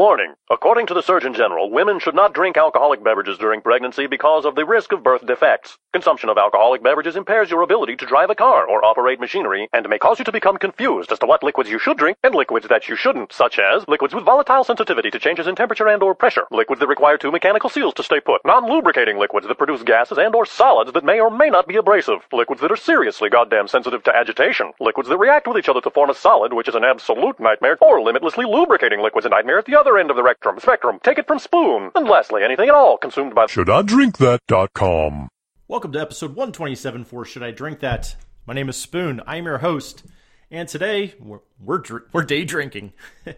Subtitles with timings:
[0.00, 0.32] Warning.
[0.50, 4.54] According to the Surgeon General, women should not drink alcoholic beverages during pregnancy because of
[4.54, 5.76] the risk of birth defects.
[5.92, 9.86] Consumption of alcoholic beverages impairs your ability to drive a car or operate machinery and
[9.90, 12.66] may cause you to become confused as to what liquids you should drink and liquids
[12.68, 16.14] that you shouldn't, such as liquids with volatile sensitivity to changes in temperature and or
[16.14, 20.16] pressure, liquids that require two mechanical seals to stay put, non-lubricating liquids that produce gases
[20.16, 23.68] and or solids that may or may not be abrasive, liquids that are seriously goddamn
[23.68, 26.74] sensitive to agitation, liquids that react with each other to form a solid, which is
[26.74, 30.22] an absolute nightmare, or limitlessly lubricating liquids a nightmare at the other end of the
[30.22, 30.98] rectum, Spectrum.
[31.02, 31.90] Take it from Spoon.
[31.94, 35.28] And lastly, anything at all consumed by Should I drink that.com.
[35.68, 38.16] Welcome to episode 127 for Should I Drink That?
[38.46, 39.20] My name is Spoon.
[39.26, 40.04] I'm your host.
[40.50, 42.92] And today we're we're, dr- we're day drinking.
[43.26, 43.34] I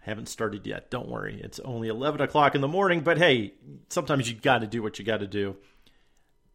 [0.00, 0.90] haven't started yet.
[0.90, 1.40] Don't worry.
[1.42, 3.54] It's only 11 o'clock in the morning, but hey,
[3.88, 5.56] sometimes you got to do what you got to do.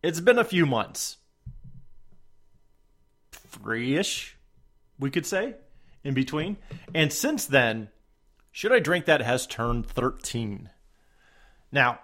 [0.03, 1.17] It's been a few months.
[3.31, 4.38] Three ish,
[5.00, 5.55] we could say,
[6.03, 6.58] in between.
[6.94, 7.89] And since then,
[8.59, 10.70] should I Drink That has turned 13.
[11.72, 12.02] Now,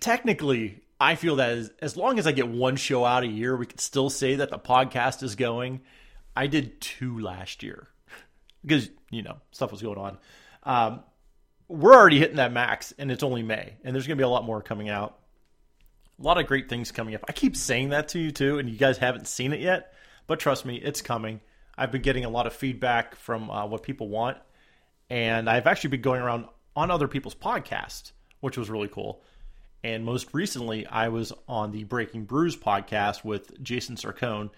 [0.00, 3.56] technically, I feel that as, as long as I get one show out a year,
[3.56, 5.80] we could still say that the podcast is going.
[6.36, 7.88] I did two last year
[8.62, 10.18] because, you know, stuff was going on.
[10.64, 11.00] Um,
[11.68, 14.28] we're already hitting that max, and it's only May, and there's going to be a
[14.28, 15.20] lot more coming out.
[16.20, 17.24] A lot of great things coming up.
[17.26, 19.94] I keep saying that to you too, and you guys haven't seen it yet,
[20.26, 21.40] but trust me, it's coming.
[21.78, 24.36] I've been getting a lot of feedback from uh, what people want,
[25.10, 29.22] and I've actually been going around on other people's podcasts, which was really cool.
[29.84, 34.50] And most recently, I was on the Breaking Brews podcast with Jason Sarcone.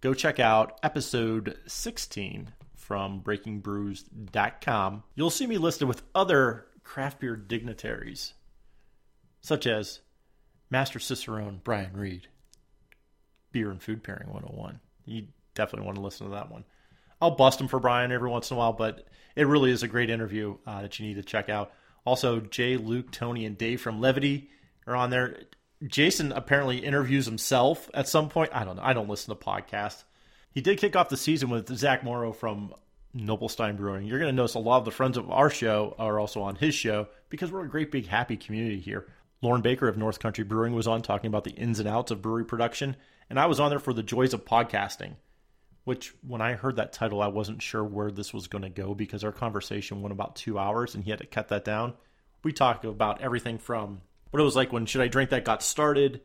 [0.00, 5.02] Go check out episode 16 from breakingbrews.com.
[5.14, 8.34] You'll see me listed with other craft beer dignitaries,
[9.40, 10.00] such as
[10.70, 12.28] Master Cicerone Brian Reed,
[13.52, 14.78] Beer and Food Pairing 101.
[15.04, 16.64] You definitely want to listen to that one.
[17.20, 19.88] I'll bust him for Brian every once in a while, but it really is a
[19.88, 21.72] great interview uh, that you need to check out.
[22.04, 24.50] Also, Jay, Luke, Tony, and Dave from Levity
[24.86, 25.38] are on there.
[25.86, 28.50] Jason apparently interviews himself at some point.
[28.54, 28.82] I don't know.
[28.82, 30.04] I don't listen to podcasts.
[30.50, 32.72] He did kick off the season with Zach Morrow from
[33.14, 34.06] Noblestein Brewing.
[34.06, 36.56] You're going to notice a lot of the friends of our show are also on
[36.56, 39.06] his show because we're a great big happy community here.
[39.42, 42.22] Lauren Baker of North Country Brewing was on talking about the ins and outs of
[42.22, 42.96] brewery production,
[43.28, 45.16] and I was on there for the joys of podcasting
[45.86, 48.92] which when I heard that title, I wasn't sure where this was going to go
[48.92, 51.94] because our conversation went about two hours and he had to cut that down.
[52.42, 54.00] We talked about everything from
[54.32, 56.22] what it was like when Should I Drink That got started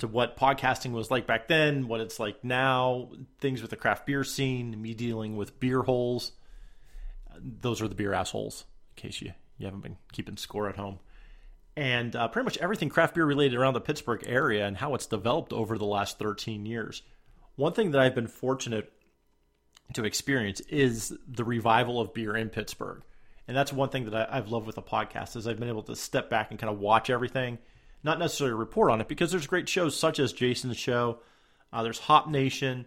[0.00, 3.08] to what podcasting was like back then, what it's like now,
[3.40, 6.32] things with the craft beer scene, me dealing with beer holes.
[7.38, 8.66] Those are the beer assholes,
[8.98, 10.98] in case you, you haven't been keeping score at home.
[11.74, 15.06] And uh, pretty much everything craft beer related around the Pittsburgh area and how it's
[15.06, 17.00] developed over the last 13 years
[17.60, 18.90] one thing that I've been fortunate
[19.92, 23.02] to experience is the revival of beer in Pittsburgh.
[23.46, 25.82] And that's one thing that I, have loved with the podcast is I've been able
[25.82, 27.58] to step back and kind of watch everything,
[28.02, 31.18] not necessarily report on it because there's great shows such as Jason's show.
[31.70, 32.86] Uh, there's Hop Nation.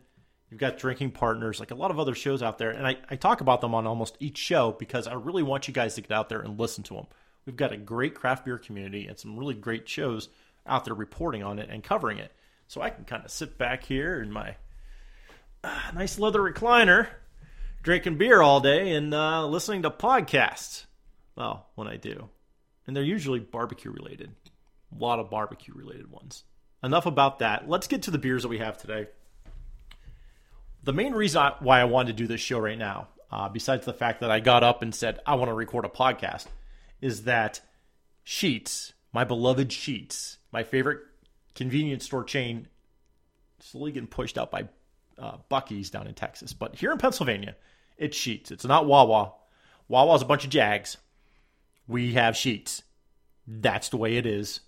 [0.50, 2.72] You've got Drinking Partners, like a lot of other shows out there.
[2.72, 5.74] And I, I talk about them on almost each show because I really want you
[5.74, 7.06] guys to get out there and listen to them.
[7.46, 10.30] We've got a great craft beer community and some really great shows
[10.66, 12.32] out there reporting on it and covering it.
[12.68, 14.56] So I can kind of sit back here in my
[15.64, 17.08] uh, nice leather recliner,
[17.82, 20.86] drinking beer all day and uh, listening to podcasts.
[21.36, 22.30] Well, when I do.
[22.86, 24.36] And they're usually barbecue related.
[24.94, 26.44] A lot of barbecue related ones.
[26.84, 27.70] Enough about that.
[27.70, 29.08] Let's get to the beers that we have today.
[30.84, 33.86] The main reason I, why I wanted to do this show right now, uh, besides
[33.86, 36.48] the fact that I got up and said, I want to record a podcast,
[37.00, 37.62] is that
[38.26, 41.00] Sheetz, my beloved Sheetz, my favorite
[41.56, 42.68] convenience store chain,
[43.62, 44.68] slowly getting pushed out by
[45.18, 46.54] uh, Buc-ee's down in Texas.
[46.54, 47.56] But here in Pennsylvania,
[47.98, 48.52] it's Sheetz.
[48.52, 49.34] It's not Wawa.
[49.88, 50.98] Wawa's a bunch of Jags.
[51.88, 52.82] We have Sheetz.
[53.48, 54.62] That's the way it is.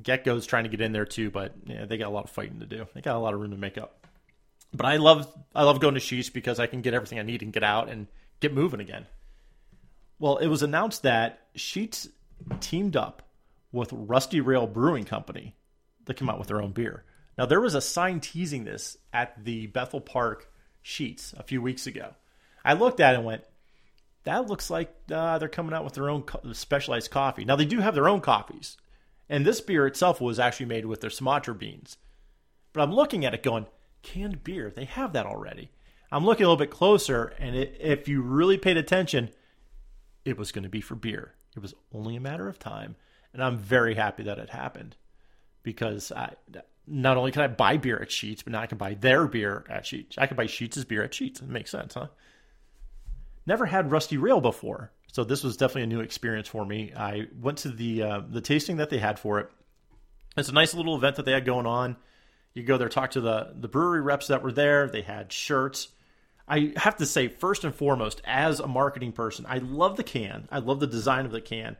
[0.00, 2.60] GetGo's trying to get in there too, but yeah, they got a lot of fighting
[2.60, 2.86] to do.
[2.94, 4.06] They got a lot of room to make up.
[4.74, 7.42] But I love I love going to Sheetz because I can get everything I need
[7.42, 8.06] and get out and
[8.40, 9.06] get moving again.
[10.18, 12.08] Well, it was announced that Sheetz
[12.60, 13.22] teamed up
[13.70, 15.56] with Rusty Rail Brewing Company
[16.06, 17.04] to come out with their own beer.
[17.38, 20.52] Now, there was a sign teasing this at the Bethel Park
[20.84, 22.14] Sheetz a few weeks ago.
[22.64, 23.44] I looked at it and went,
[24.24, 27.44] that looks like uh, they're coming out with their own co- specialized coffee.
[27.44, 28.76] Now, they do have their own coffees,
[29.28, 31.96] and this beer itself was actually made with their Sumatra beans.
[32.72, 33.66] But I'm looking at it going,
[34.02, 35.70] canned beer, they have that already.
[36.10, 39.30] I'm looking a little bit closer, and it, if you really paid attention,
[40.24, 41.34] it was going to be for beer.
[41.56, 42.96] It was only a matter of time,
[43.32, 44.96] and I'm very happy that it happened
[45.62, 46.34] because I,
[46.86, 49.64] not only can I buy beer at Sheetz, but now I can buy their beer
[49.68, 50.14] at Sheetz.
[50.18, 51.42] I can buy Sheetz' beer at Sheetz.
[51.42, 52.08] It makes sense, huh?
[53.46, 56.92] Never had Rusty Rail before, So this was definitely a new experience for me.
[56.96, 59.50] I went to the uh, the tasting that they had for it.
[60.36, 61.96] It's a nice little event that they had going on.
[62.54, 64.88] You go there, talk to the the brewery reps that were there.
[64.88, 65.88] They had shirts.
[66.46, 70.48] I have to say, first and foremost, as a marketing person, I love the can.
[70.50, 71.76] I love the design of the can.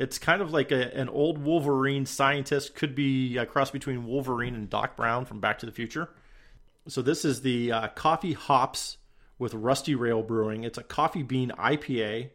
[0.00, 4.54] It's kind of like a, an old Wolverine scientist, could be a cross between Wolverine
[4.54, 6.08] and Doc Brown from Back to the Future.
[6.88, 8.96] So this is the uh, coffee hops
[9.38, 10.64] with Rusty Rail Brewing.
[10.64, 12.30] It's a coffee bean IPA,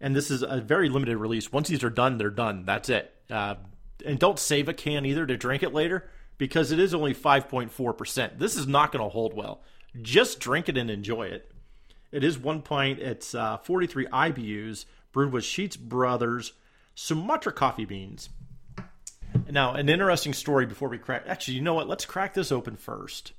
[0.00, 1.52] and this is a very limited release.
[1.52, 2.64] Once these are done, they're done.
[2.64, 3.12] That's it.
[3.30, 3.56] Uh,
[4.06, 6.08] and don't save a can either to drink it later
[6.38, 8.38] because it is only 5.4%.
[8.38, 9.60] This is not going to hold well.
[10.00, 11.52] Just drink it and enjoy it.
[12.10, 13.00] It is one pint.
[13.00, 16.52] It's uh, 43 IBUs brewed with Sheetz Brothers
[16.94, 18.28] Sumatra coffee beans.
[19.48, 21.24] Now, an interesting story before we crack.
[21.26, 21.86] Actually, you know what?
[21.86, 23.32] Let's crack this open first,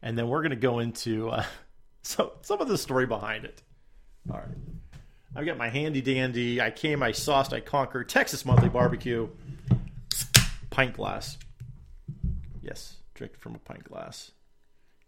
[0.00, 1.44] and then we're going to go into uh,
[2.02, 3.62] so some of the story behind it.
[4.30, 5.02] All right,
[5.34, 6.60] I've got my handy dandy.
[6.60, 9.28] I came, I sauced, I conquered Texas Monthly Barbecue
[10.70, 11.36] pint glass.
[12.62, 14.30] Yes, drink from a pint glass.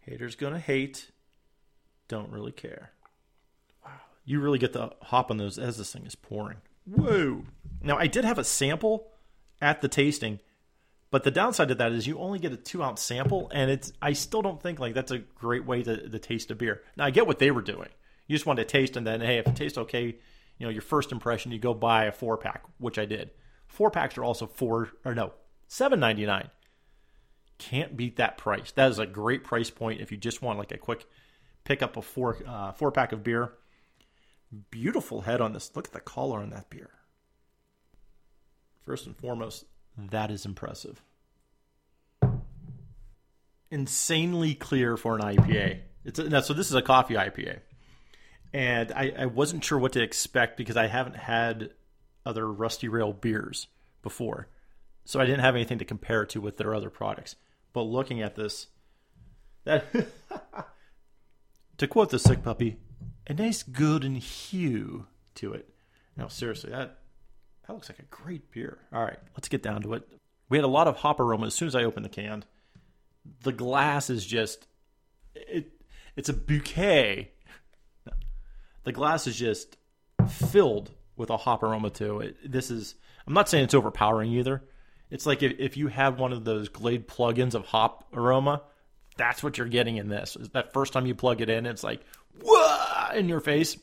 [0.01, 1.11] Haters gonna hate.
[2.09, 2.91] Don't really care.
[4.27, 6.59] You really get the hop on those as this thing is pouring.
[6.85, 7.45] Whoa!
[7.81, 9.09] Now I did have a sample
[9.63, 10.41] at the tasting,
[11.11, 13.93] but the downside to that is you only get a two ounce sample, and it's
[14.03, 16.83] I still don't think like that's a great way to, to taste a beer.
[16.97, 17.89] Now I get what they were doing.
[18.27, 20.17] You just want to taste, and then hey, if it tastes okay,
[20.59, 23.31] you know your first impression, you go buy a four pack, which I did.
[23.69, 25.33] Four packs are also four or no
[25.69, 26.51] seven ninety nine.
[27.59, 28.73] Can't beat that price.
[28.73, 31.07] That is a great price point if you just want like a quick
[31.65, 33.53] pick up a four uh, four pack of beer.
[34.71, 35.75] Beautiful head on this.
[35.75, 36.91] Look at the collar on that beer.
[38.85, 39.65] First and foremost,
[39.99, 41.03] that is impressive.
[43.71, 45.81] Insanely clear for an IPA.
[46.05, 47.59] It's a, so this is a coffee IPA,
[48.53, 51.71] and I, I wasn't sure what to expect because I haven't had
[52.25, 53.67] other Rusty Rail beers
[54.03, 54.49] before,
[55.05, 57.35] so I didn't have anything to compare it to with their other products.
[57.73, 58.69] But looking at this,
[59.65, 59.85] that
[61.79, 62.79] to quote the sick puppy,
[63.27, 65.07] a nice golden hue
[65.37, 65.69] to it.
[66.17, 66.99] No, seriously, that
[67.67, 68.79] that looks like a great beer.
[68.93, 70.09] All right, let's get down to it.
[70.49, 72.45] We had a lot of hop aroma as soon as I opened the can.
[73.43, 74.67] The glass is just
[75.35, 75.73] it
[76.17, 77.33] it's a bouquet.
[78.85, 79.77] The glass is just
[80.29, 82.21] filled with a hop aroma too.
[82.21, 82.95] It, this is
[83.27, 84.63] I'm not saying it's overpowering either.
[85.11, 88.63] It's like if, if you have one of those Glade plugins of hop aroma,
[89.17, 90.37] that's what you're getting in this.
[90.53, 92.01] That first time you plug it in, it's like
[92.43, 93.79] whoa in your face,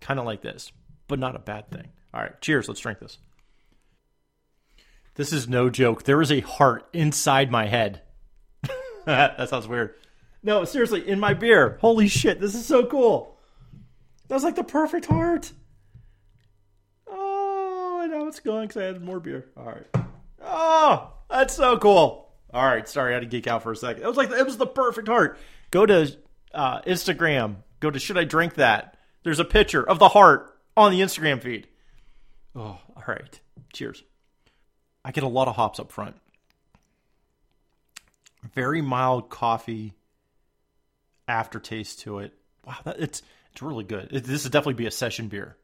[0.00, 0.72] kind of like this,
[1.06, 1.88] but not a bad thing.
[2.12, 2.68] All right, cheers.
[2.68, 3.18] Let's drink this.
[5.14, 6.04] This is no joke.
[6.04, 8.02] There is a heart inside my head.
[9.04, 9.94] that sounds weird.
[10.42, 11.78] No, seriously, in my beer.
[11.80, 13.36] Holy shit, this is so cool.
[14.28, 15.52] That was like the perfect heart.
[17.08, 19.46] Oh, I know it's going because I added more beer.
[19.56, 20.06] All right.
[20.42, 22.30] Oh, that's so cool.
[22.54, 24.02] All right, sorry, I had to geek out for a second.
[24.02, 25.38] It was like it was the perfect heart.
[25.70, 26.16] Go to
[26.54, 27.56] uh, Instagram.
[27.80, 28.96] Go to should I drink that?
[29.22, 31.68] There's a picture of the heart on the Instagram feed.
[32.54, 33.40] Oh, all right.
[33.72, 34.02] Cheers.
[35.04, 36.16] I get a lot of hops up front.
[38.54, 39.94] Very mild coffee
[41.26, 42.32] aftertaste to it.
[42.64, 43.22] Wow, that, it's
[43.52, 44.08] it's really good.
[44.12, 45.56] It, this would definitely be a session beer.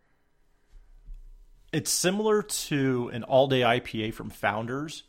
[1.72, 5.04] It's similar to an all day IPA from Founders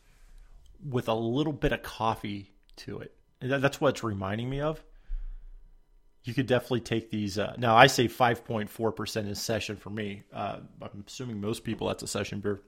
[0.84, 3.14] with a little bit of coffee to it.
[3.42, 4.84] That, that's what it's reminding me of.
[6.26, 7.38] You could definitely take these.
[7.38, 10.24] Uh, now, I say 5.4% is session for me.
[10.34, 12.62] Uh, I'm assuming most people that's a session beer,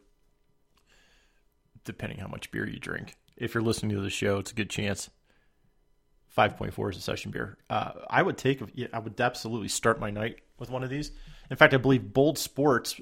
[1.84, 3.16] depending how much beer you drink.
[3.36, 5.10] If you're listening to the show, it's a good chance.
[6.38, 7.58] 5.4 is a session beer.
[7.68, 8.62] Uh, I would take,
[8.94, 11.12] I would absolutely start my night with one of these.
[11.50, 13.02] In fact, I believe Bold Sports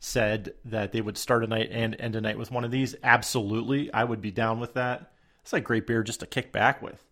[0.00, 2.96] said that they would start a night and end a night with one of these,
[3.04, 5.12] absolutely, I would be down with that.
[5.42, 7.04] It's like great beer just to kick back with.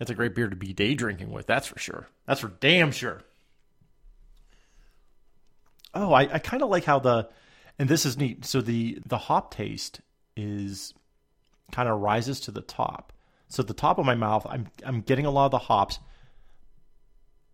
[0.00, 2.08] It's a great beer to be day drinking with, that's for sure.
[2.26, 3.22] That's for damn sure.
[5.92, 7.28] Oh, I, I kind of like how the,
[7.78, 8.44] and this is neat.
[8.44, 10.00] So the the hop taste
[10.36, 10.94] is
[11.72, 13.12] kind of rises to the top.
[13.48, 15.98] So the top of my mouth, I'm I'm getting a lot of the hops,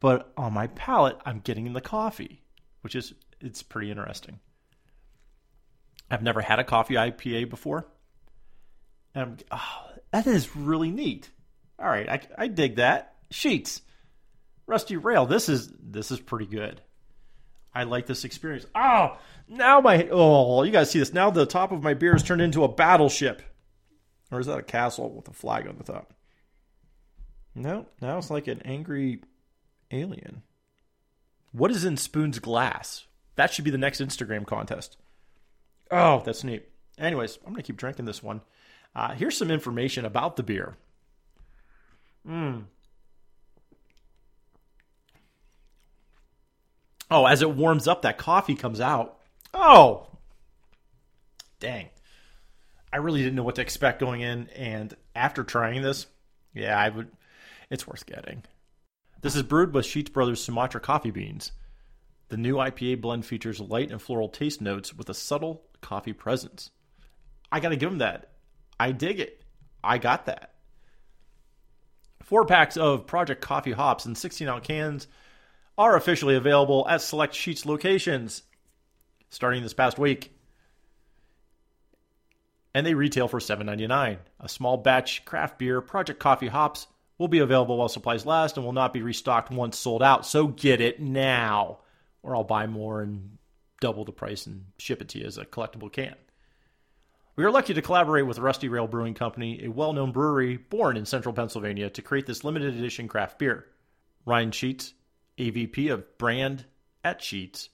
[0.01, 2.43] but on my palate, I'm getting the coffee,
[2.83, 4.41] which is it's pretty interesting.
[6.11, 7.87] I've never had a coffee IPA before.
[9.15, 11.31] And oh, that is really neat.
[11.79, 13.15] All right, I, I dig that.
[13.31, 13.81] Sheetz,
[14.67, 15.27] Rusty Rail.
[15.27, 16.81] This is this is pretty good.
[17.75, 18.67] I like this experience.
[18.75, 19.19] Oh,
[19.49, 21.13] now my oh, you guys see this.
[21.13, 23.43] Now the top of my beer has turned into a battleship,
[24.31, 26.15] or is that a castle with a flag on the top?
[27.55, 29.21] No, now it's like an angry
[29.91, 30.43] alien.
[31.53, 33.07] What is in Spoon's glass?
[33.37, 34.97] That should be the next Instagram contest.
[35.91, 36.69] Oh, that's neat.
[36.99, 38.41] Anyways, I'm going to keep drinking this one.
[38.95, 40.77] Uh, here's some information about the beer.
[42.29, 42.65] Mm.
[47.11, 49.19] Oh, as it warms up, that coffee comes out.
[49.55, 50.07] Oh,
[51.61, 51.89] dang.
[52.93, 56.07] I really didn't know what to expect going in, and after trying this,
[56.55, 57.09] yeah, I would.
[57.71, 58.43] It's worth getting.
[59.21, 61.53] This is brewed with Sheetz Brothers Sumatra coffee beans.
[62.29, 66.71] The new IPA blend features light and floral taste notes with a subtle coffee presence.
[67.53, 68.33] I got to give them that.
[68.79, 69.43] I dig it.
[69.83, 70.56] I got that.
[72.27, 75.07] Four packs of Project Coffee hops in 16 ounce cans
[75.79, 78.43] are officially available at select Sheetz locations
[79.31, 80.33] starting this past week.
[82.75, 84.19] And they retail for $7.99.
[84.41, 88.67] A small batch craft beer, Project Coffee hops, will be available while supplies last and
[88.67, 90.27] will not be restocked once sold out.
[90.27, 91.79] So get it now,
[92.25, 93.39] or I'll buy more and
[93.81, 96.17] double the price and ship it to you as a collectible can.
[97.37, 100.97] We are lucky to collaborate with Rusty Rail Brewing Company, a well known brewery born
[100.97, 103.67] in central Pennsylvania, to create this limited edition craft beer.
[104.25, 104.95] Ryan Sheetz,
[105.37, 106.65] AVP of brand
[107.05, 107.69] at Sheetz.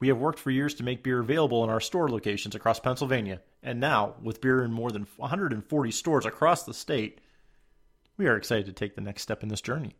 [0.00, 3.40] We have worked for years to make beer available in our store locations across Pennsylvania,
[3.62, 7.20] and now, with beer in more than 140 stores across the state,
[8.16, 9.94] we are excited to take the next step in this journey.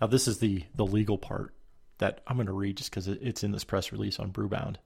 [0.00, 1.54] Now, this is the, the legal part
[1.98, 4.78] that I'm going to read just because it's in this press release on Brewbound.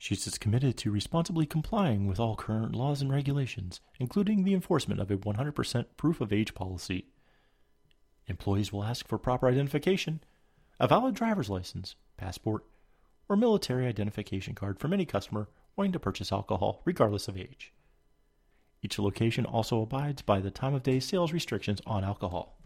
[0.00, 5.00] Sheetz is committed to responsibly complying with all current laws and regulations, including the enforcement
[5.00, 7.06] of a 100% proof of age policy.
[8.28, 10.20] Employees will ask for proper identification,
[10.78, 12.64] a valid driver's license, passport,
[13.28, 17.72] or military identification card from any customer wanting to purchase alcohol, regardless of age.
[18.82, 22.58] Each location also abides by the time of day sales restrictions on alcohol.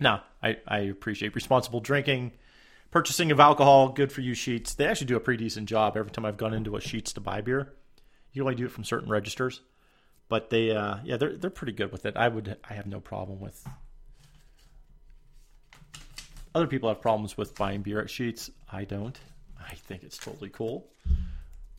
[0.00, 2.32] Now, I, I appreciate responsible drinking
[2.90, 4.74] Purchasing of alcohol, good for you, Sheetz.
[4.76, 7.20] They actually do a pretty decent job every time I've gone into a Sheetz to
[7.20, 7.74] buy beer.
[8.32, 9.60] You only do it from certain registers,
[10.28, 12.16] but they, uh, yeah, they're they're pretty good with it.
[12.16, 13.66] I would, I have no problem with.
[16.54, 18.50] Other people have problems with buying beer at Sheetz.
[18.72, 19.18] I don't.
[19.60, 20.88] I think it's totally cool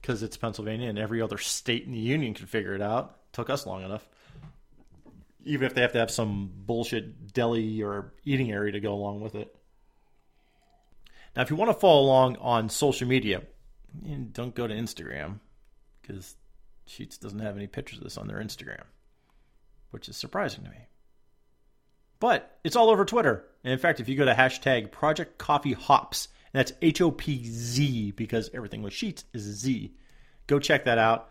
[0.02, 3.18] because it's Pennsylvania and every other state in the union can figure it out.
[3.34, 4.08] Took us long enough.
[5.46, 9.22] Even if they have to have some bullshit deli or eating area to go along
[9.22, 9.56] with it.
[11.38, 13.44] Now, if you want to follow along on social media,
[14.10, 15.40] eh, don't go to Instagram
[16.02, 16.36] because
[16.90, 18.82] Sheetz doesn't have any pictures of this on their Instagram,
[19.92, 20.88] which is surprising to me.
[22.20, 23.46] But it's all over Twitter.
[23.64, 27.12] And in fact, if you go to hashtag Project Coffee Hops, and that's H O
[27.12, 29.94] P Z because everything with Sheetz is Z,
[30.48, 31.30] go check that out.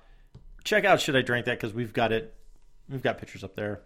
[0.62, 2.32] Check out Should I Drink That because we've got it.
[2.88, 3.80] We've got pictures up there.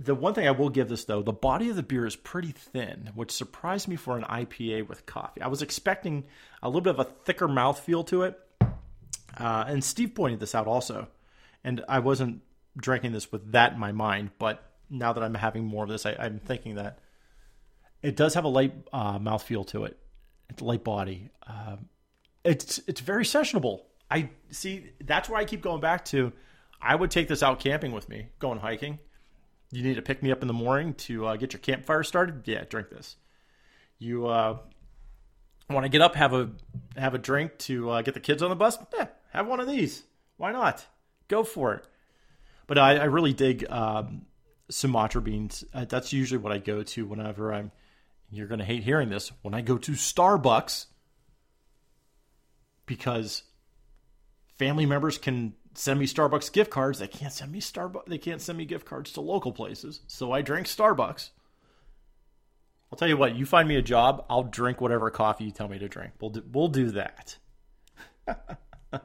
[0.00, 2.52] The one thing I will give this though, the body of the beer is pretty
[2.52, 5.42] thin, which surprised me for an IPA with coffee.
[5.42, 6.24] I was expecting
[6.62, 8.38] a little bit of a thicker mouthfeel to it.
[8.60, 11.08] Uh, and Steve pointed this out also.
[11.64, 12.42] And I wasn't
[12.76, 16.06] drinking this with that in my mind, but now that I'm having more of this,
[16.06, 17.00] I, am thinking that
[18.00, 19.98] it does have a light uh, mouthfeel to it.
[20.48, 21.30] It's light body.
[21.44, 21.76] Uh,
[22.44, 23.80] it's it's very sessionable.
[24.10, 24.90] I see.
[25.04, 26.32] That's why I keep going back to.
[26.80, 29.00] I would take this out camping with me, going hiking
[29.70, 32.42] you need to pick me up in the morning to uh, get your campfire started.
[32.46, 33.16] Yeah, drink this.
[33.98, 34.58] You uh,
[35.68, 36.50] want to get up, have a
[36.96, 38.78] have a drink to uh, get the kids on the bus.
[38.94, 40.02] Yeah, have one of these.
[40.36, 40.86] Why not?
[41.28, 41.86] Go for it.
[42.66, 44.26] But I, I really dig um,
[44.70, 45.64] Sumatra beans.
[45.74, 47.72] Uh, that's usually what I go to whenever I'm.
[48.30, 50.86] You're going to hate hearing this when I go to Starbucks
[52.84, 53.42] because
[54.58, 56.98] family members can send me Starbucks gift cards.
[56.98, 58.06] They can't send me Starbucks.
[58.06, 60.00] They can't send me gift cards to local places.
[60.06, 61.30] So I drink Starbucks.
[62.90, 63.36] I'll tell you what.
[63.36, 66.12] You find me a job, I'll drink whatever coffee you tell me to drink.
[66.20, 67.36] We'll do, we'll do that.
[68.24, 69.02] what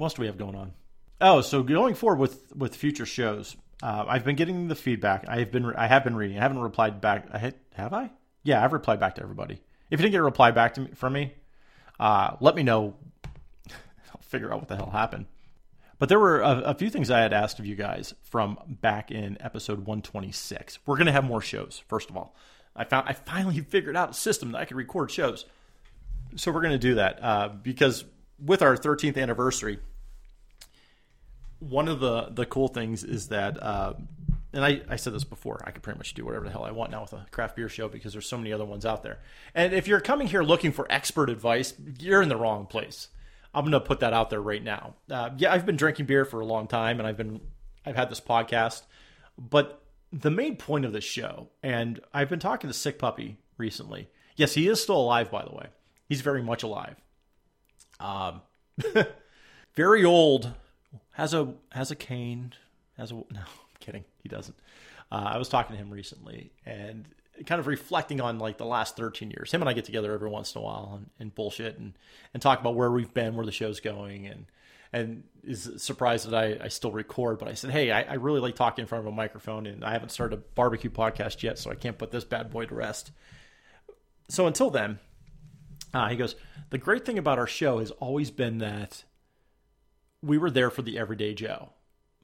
[0.00, 0.72] else do we have going on?
[1.20, 5.24] Oh, so going forward with with future shows, uh, I've been getting the feedback.
[5.28, 6.36] I have been I have been reading.
[6.36, 7.28] I haven't replied back.
[7.32, 8.10] I have I?
[8.42, 9.62] Yeah, I've replied back to everybody.
[9.90, 11.34] If you didn't get a reply back to me from me,
[12.00, 12.96] uh, let me know.
[13.70, 15.26] I'll figure out what the hell happened.
[16.02, 19.12] But there were a, a, few things I had asked of you guys from back
[19.12, 20.80] in episode 126.
[20.84, 22.34] We're going to have more shows, first of all.
[22.74, 25.44] I found I finally figured out a system that I could record shows.
[26.34, 28.04] So we're going to do that uh, because
[28.44, 29.78] with our 13th anniversary,
[31.60, 33.92] one of the, the cool things is that, uh,
[34.52, 36.72] and I, I said this before, I could pretty much do whatever the hell I
[36.72, 39.20] want now with a craft beer show because there's so many other ones out there.
[39.54, 43.06] And if you're coming here looking for expert advice, you're in the wrong place.
[43.54, 44.94] I'm to put that out there right now.
[45.10, 47.40] Uh, yeah, I've been drinking beer for a long time, and I've been
[47.84, 48.82] I've had this podcast,
[49.36, 49.82] but
[50.12, 54.54] the main point of this show, and I've been talking to Sick Puppy recently, Yes,
[54.54, 55.66] he is still alive, by the way.
[56.08, 56.96] He's very much alive.
[58.00, 58.42] Um,
[59.74, 60.52] very old.
[61.12, 62.54] Has a has a cane.
[62.96, 63.24] Has a no.
[63.34, 64.04] I'm kidding.
[64.22, 64.56] He doesn't.
[65.10, 67.06] Uh, I was talking to him recently and
[67.46, 69.52] kind of reflecting on like the last 13 years.
[69.52, 71.94] Him and I get together every once in a while and, and bullshit and
[72.34, 74.46] and talk about where we've been, where the show's going, and
[74.92, 77.38] and is surprised that I, I still record.
[77.38, 79.84] But I said, hey, I, I really like talking in front of a microphone, and
[79.84, 82.74] I haven't started a barbecue podcast yet, so I can't put this bad boy to
[82.74, 83.12] rest.
[84.28, 84.98] So until then,
[85.94, 86.36] uh, he goes,
[86.70, 89.04] the great thing about our show has always been that
[90.22, 91.70] we were there for the everyday Joe,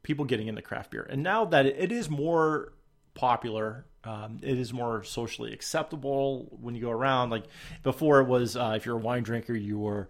[0.02, 1.06] people getting into craft beer.
[1.08, 2.72] And now that it is more
[3.14, 7.28] popular, um, it is more socially acceptable when you go around.
[7.28, 7.44] Like
[7.82, 10.08] before, it was uh, if you're a wine drinker, you were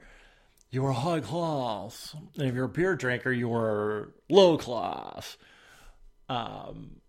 [0.71, 5.37] you were high class, and if you're a beer drinker, you were low class.
[6.29, 7.01] Um,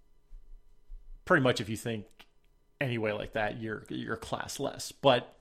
[1.25, 2.05] pretty much, if you think
[2.81, 4.91] anyway like that, you're you're classless.
[4.99, 5.31] But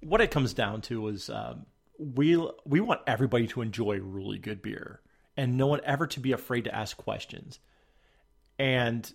[0.00, 1.66] what it comes down to is um,
[1.98, 5.02] we we want everybody to enjoy really good beer,
[5.36, 7.58] and no one ever to be afraid to ask questions.
[8.58, 9.12] And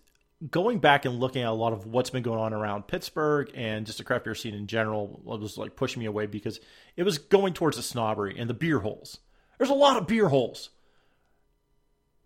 [0.50, 3.86] going back and looking at a lot of what's been going on around Pittsburgh and
[3.86, 6.60] just the craft beer scene in general was like pushing me away because
[6.96, 9.20] it was going towards the snobbery and the beer holes.
[9.58, 10.72] There's a lot of beer holes,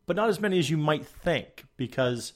[0.07, 2.33] but not as many as you might think because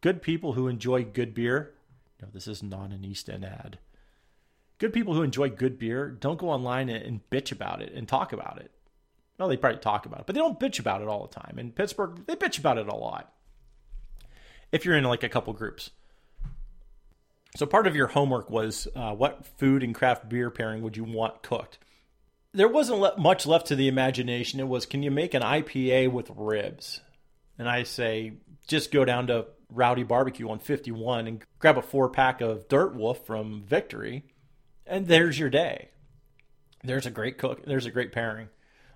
[0.00, 1.74] good people who enjoy good beer.
[2.22, 3.78] No, this is not an East End ad.
[4.78, 8.32] Good people who enjoy good beer don't go online and, bitch about it and talk
[8.32, 8.70] about it.
[9.38, 11.58] Well, they probably talk about it, but they don't bitch about it all the time.
[11.58, 13.34] In Pittsburgh, they bitch about it a lot
[14.72, 15.90] if you're in like a couple groups.
[17.56, 21.04] So part of your homework was uh, what food and craft beer pairing would you
[21.04, 21.78] want cooked?
[22.52, 24.60] There wasn't le- much left to the imagination.
[24.60, 27.00] It was, can you make an IPA with ribs?
[27.58, 28.34] And I say,
[28.66, 32.94] just go down to Rowdy Barbecue on 51 and grab a four pack of Dirt
[32.94, 34.24] Wolf from Victory,
[34.86, 35.90] and there's your day.
[36.82, 37.64] There's a great cook.
[37.64, 38.48] There's a great pairing.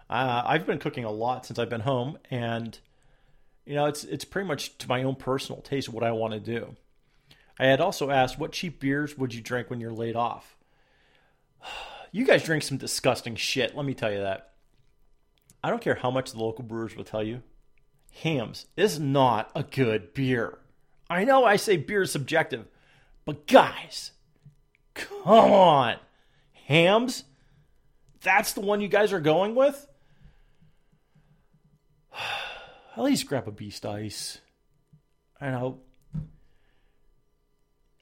[0.08, 2.78] Uh, I've been cooking a lot since I've been home, and
[3.66, 6.40] you know, it's it's pretty much to my own personal taste what I want to
[6.40, 6.76] do.
[7.58, 10.56] I had also asked, what cheap beers would you drink when you're laid off?
[12.12, 14.52] You guys drink some disgusting shit, let me tell you that.
[15.64, 17.42] I don't care how much the local brewers will tell you.
[18.22, 20.58] Hamm's is not a good beer.
[21.10, 22.66] I know I say beer is subjective,
[23.24, 24.12] but guys,
[24.94, 25.96] come on.
[26.68, 27.24] Hamm's?
[28.22, 29.84] That's the one you guys are going with?
[32.96, 34.38] At least grab a Beast Ice.
[35.40, 35.80] I know.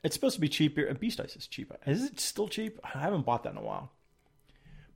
[0.05, 0.93] It's supposed to be cheaper.
[0.95, 1.73] Beast Ice is cheap.
[1.87, 2.79] Is it still cheap?
[2.85, 3.91] I haven't bought that in a while.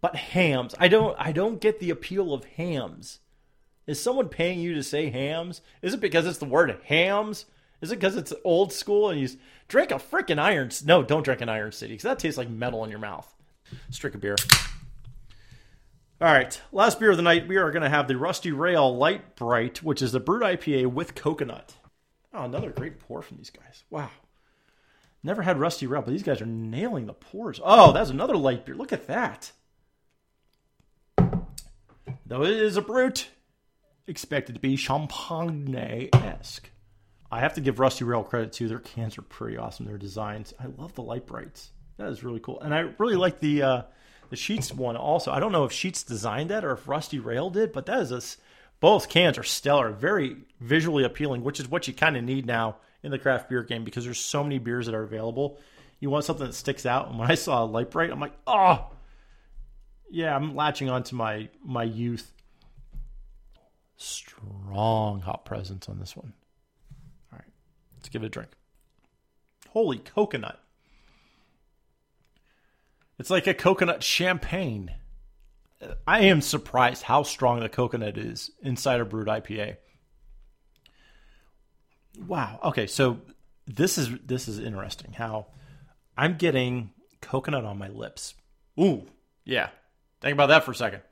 [0.01, 1.17] But Hamm's, I don't.
[1.19, 3.21] I don't get the appeal of Hamm's.
[3.87, 5.63] Is someone paying you to say Hamm's?
[5.81, 7.47] Is it because it's the word Hamm's?
[7.81, 9.29] Is it because it's old school and you
[9.69, 10.71] drink a freaking Iron?
[10.85, 13.33] No, don't drink an Iron City because that tastes like metal in your mouth.
[13.87, 14.37] Let's drink a beer.
[16.19, 18.97] All right, last beer of the night, we are going to have the Rusty Rail
[18.97, 21.75] Light Bright, which is the brut IPA with coconut.
[22.33, 23.85] Oh, another great pour from these guys.
[23.91, 24.09] Wow.
[25.23, 27.61] Never had Rusty Rail, but these guys are nailing the pours.
[27.63, 28.75] Oh, that's another light beer.
[28.75, 29.53] Look at that.
[32.25, 33.29] Though it is a brut,
[34.07, 36.71] expected to be champagne esque.
[37.31, 38.69] I have to give Rusty Rail credit too.
[38.69, 39.85] Their cans are pretty awesome.
[39.85, 40.55] Their designs.
[40.59, 41.73] I love the light brights.
[41.99, 42.59] That is really cool.
[42.63, 43.63] And I really like the.
[43.63, 43.83] Uh,
[44.31, 45.31] the Sheetz one also.
[45.31, 48.13] I don't know if Sheetz designed that or if Rusty Rail did, but that is
[48.13, 48.21] a,
[48.81, 52.77] both cans are stellar, very visually appealing, which is what you kind of need now
[53.03, 55.59] in the craft beer game because there's so many beers that are available.
[56.01, 57.09] You want something that sticks out.
[57.09, 58.91] And when I saw a light bright, I'm like, oh,
[60.11, 62.33] yeah, I'm latching onto my my youth.
[63.97, 66.33] Strong hot presence on this one.
[67.33, 67.49] All right,
[67.97, 68.51] let's give it a drink.
[69.71, 70.61] Holy coconut.
[73.19, 74.93] It's like a coconut champagne.
[76.07, 79.77] I am surprised how strong the coconut is inside a brut IPA.
[82.27, 82.61] Wow.
[82.65, 83.19] Okay, so
[83.67, 85.13] this is this is interesting.
[85.13, 85.47] How
[86.17, 88.35] I'm getting coconut on my lips.
[88.81, 89.07] Ooh,
[89.45, 89.69] yeah.
[90.21, 91.03] Think about that for a second.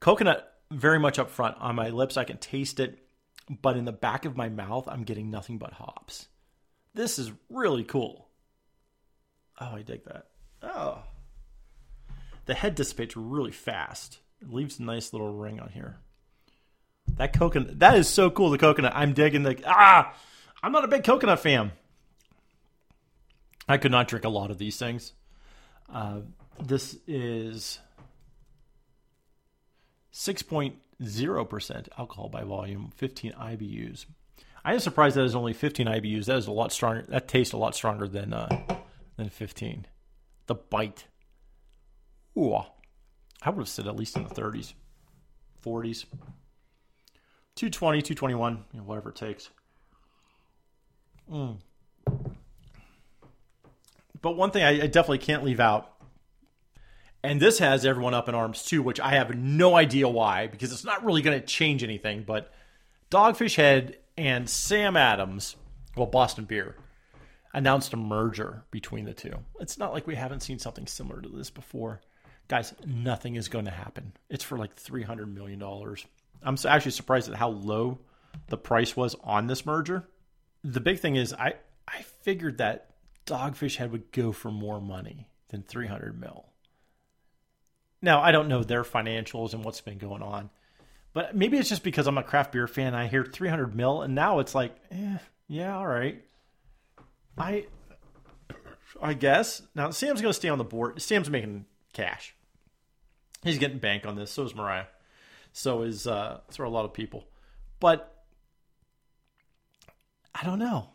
[0.00, 2.16] Coconut very much up front on my lips.
[2.16, 2.98] I can taste it,
[3.48, 6.28] but in the back of my mouth, I'm getting nothing but hops.
[6.94, 8.28] This is really cool.
[9.60, 10.26] Oh, I dig that.
[10.62, 11.02] Oh.
[12.46, 14.18] The head dissipates really fast.
[14.40, 15.98] It leaves a nice little ring on here.
[17.16, 18.50] That coconut, that is so cool.
[18.50, 19.60] The coconut, I'm digging the.
[19.66, 20.14] Ah,
[20.62, 21.72] I'm not a big coconut fan.
[23.68, 25.12] I could not drink a lot of these things.
[25.92, 26.20] Uh,
[26.60, 27.78] this is
[30.12, 34.06] 6.0% alcohol by volume, 15 IBUs.
[34.64, 36.26] I am surprised that is only 15 IBUs.
[36.26, 37.04] That is a lot stronger.
[37.08, 38.48] That tastes a lot stronger than uh,
[39.16, 39.86] than 15.
[40.50, 41.04] The bite.
[42.36, 44.72] Ooh, I would have said at least in the 30s,
[45.64, 46.06] 40s.
[47.54, 49.50] 220, 221, you know, whatever it takes.
[51.30, 51.58] Mm.
[54.20, 55.92] But one thing I, I definitely can't leave out,
[57.22, 60.72] and this has everyone up in arms too, which I have no idea why, because
[60.72, 62.24] it's not really going to change anything.
[62.26, 62.52] But
[63.08, 65.54] Dogfish Head and Sam Adams,
[65.96, 66.74] well, Boston Beer,
[67.52, 69.34] announced a merger between the two.
[69.60, 72.00] It's not like we haven't seen something similar to this before.
[72.48, 74.12] Guys, nothing is going to happen.
[74.28, 75.62] It's for like $300 million.
[76.42, 77.98] I'm actually surprised at how low
[78.48, 80.08] the price was on this merger.
[80.62, 81.54] The big thing is, I,
[81.86, 82.90] I figured that
[83.26, 86.46] Dogfish Head would go for more money than 300 mil.
[88.02, 90.50] Now, I don't know their financials and what's been going on,
[91.12, 92.94] but maybe it's just because I'm a craft beer fan.
[92.94, 96.24] I hear 300 mil, and now it's like, eh, yeah, all right.
[97.38, 97.66] I,
[99.00, 101.00] I guess now Sam's to stay on the board.
[101.00, 102.34] Sam's making cash.
[103.42, 104.30] He's getting bank on this.
[104.30, 104.86] So is Mariah.
[105.52, 107.26] So is uh, so are a lot of people.
[107.80, 108.24] But
[110.34, 110.90] I don't know.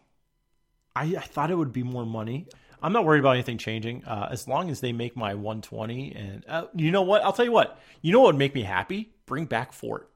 [0.96, 2.48] I, I thought it would be more money.
[2.82, 6.14] I'm not worried about anything changing uh, as long as they make my 120.
[6.16, 7.24] And uh, you know what?
[7.24, 7.80] I'll tell you what.
[8.02, 9.14] You know what would make me happy?
[9.26, 10.12] Bring back Fort.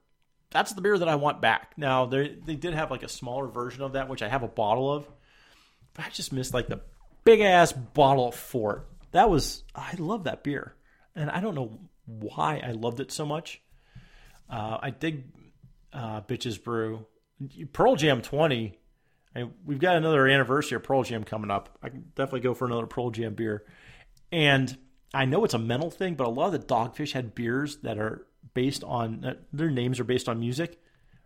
[0.52, 1.74] That's the beer that I want back.
[1.78, 4.48] Now they they did have like a smaller version of that, which I have a
[4.48, 5.08] bottle of.
[6.00, 6.82] I just missed like the
[7.24, 8.88] big ass bottle of Fort.
[9.12, 10.76] That was I love that beer,
[11.16, 13.62] and I don't know why I loved it so much.
[14.50, 15.26] Uh, I dig
[15.94, 17.06] uh, Bitches Brew.
[17.72, 18.78] Pearl Jam 20
[19.36, 21.78] and we've got another anniversary of Pearl Jam coming up.
[21.82, 23.64] I can definitely go for another Pearl Jam beer.
[24.32, 24.76] And
[25.14, 27.98] I know it's a mental thing, but a lot of the Dogfish Head beers that
[27.98, 30.80] are based on uh, their names are based on music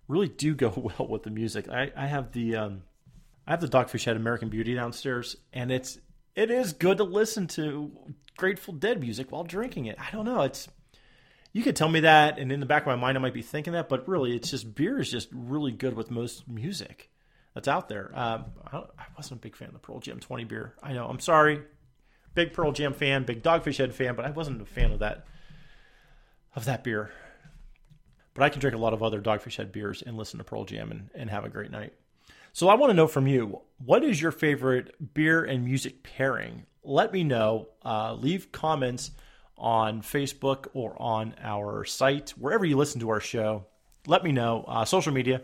[0.07, 1.69] really do go well with the music.
[1.69, 2.83] I, I have the um,
[3.45, 5.99] I have the Dogfish Head American Beauty downstairs, and it's
[6.35, 7.91] it is good to listen to
[8.37, 9.97] Grateful Dead music while drinking it.
[9.99, 10.67] I don't know, it's
[11.53, 13.43] you could tell me that, and in the back of my mind, I might be
[13.43, 17.11] thinking that, but really, it's just beer is just really good with most music
[17.53, 18.11] that's out there.
[18.15, 20.73] Um, I, I, wasn't a big fan of the Pearl Jam 20 beer.
[20.81, 21.05] I know.
[21.05, 21.61] I'm sorry.
[22.33, 25.27] Big Pearl Jam fan, big Dogfish Head fan, but I wasn't a fan of that
[26.55, 27.11] of that beer.
[28.33, 30.65] But I can drink a lot of other Dogfish Head beers and listen to Pearl
[30.65, 31.93] Jam and, and have a great night.
[32.55, 36.67] So I want to know from you, what is your favorite beer and music pairing?
[36.83, 37.69] Let me know.
[37.83, 39.09] Uh, leave comments
[39.57, 43.65] on Facebook or on our site, wherever you listen to our show.
[44.05, 44.65] Let me know.
[44.67, 45.41] Uh, social media,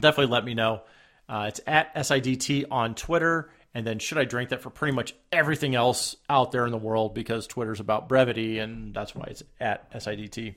[0.00, 0.82] definitely let me know.
[1.28, 3.52] Uh, it's at SIDT on Twitter.
[3.72, 6.78] And then, should I drink that for pretty much everything else out there in the
[6.78, 10.56] world because Twitter's about brevity, and that's why it's at SIDT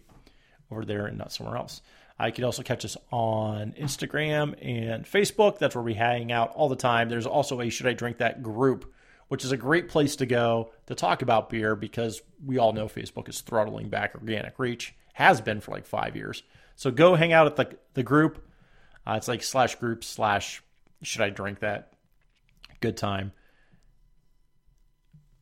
[0.72, 1.82] over there and not somewhere else.
[2.20, 5.58] I can also catch us on Instagram and Facebook.
[5.58, 7.08] That's where we hang out all the time.
[7.08, 8.92] There's also a Should I Drink That group,
[9.30, 12.88] which is a great place to go to talk about beer because we all know
[12.88, 16.44] Facebook is throttling back organic reach, has been for like five years.
[16.76, 18.46] So go hang out at the, the group.
[19.08, 20.62] Uh, it's like slash group slash
[21.02, 21.94] should I drink that?
[22.82, 23.32] Good time.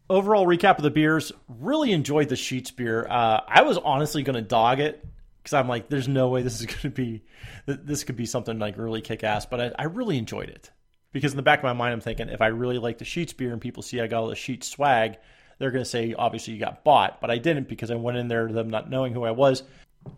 [0.09, 1.31] Overall recap of the beers.
[1.47, 3.05] Really enjoyed the Sheetz beer.
[3.09, 5.03] Uh, I was honestly going to dog it
[5.47, 7.23] because I'm like, there's no way this is going to be,
[7.65, 9.45] this could be something like really kick ass.
[9.45, 10.71] But I, I, really enjoyed it
[11.13, 13.35] because in the back of my mind, I'm thinking if I really like the Sheetz
[13.35, 15.17] beer and people see I got all the Sheetz swag,
[15.57, 17.21] they're going to say, obviously, you got bought.
[17.21, 19.63] But I didn't because I went in there them not knowing who I was.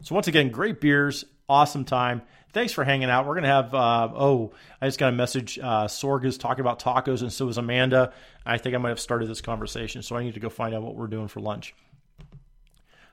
[0.01, 3.25] So once again, great beers, awesome time thanks for hanging out.
[3.25, 5.59] We're going to have, uh, oh, I just got a message.
[5.59, 8.13] Uh, Sorg is talking about tacos, and so is Amanda.
[8.45, 10.81] I think I might have started this conversation, so I need to go find out
[10.81, 11.75] what we're doing for lunch.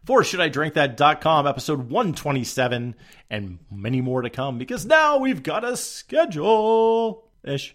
[0.07, 2.95] For shouldidrinkthat.com, episode 127,
[3.29, 7.75] and many more to come because now we've got a schedule ish.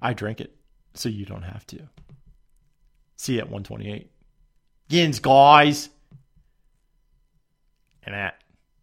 [0.00, 0.54] I drink it,
[0.94, 1.88] so you don't have to.
[3.16, 4.08] See you at 128.
[4.88, 5.88] Gins, guys.
[8.04, 8.40] And that.